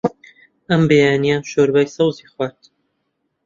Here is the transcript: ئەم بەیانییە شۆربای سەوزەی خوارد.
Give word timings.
ئەم 0.69 0.81
بەیانییە 0.89 1.37
شۆربای 1.51 1.91
سەوزەی 1.95 2.29
خوارد. 2.33 2.61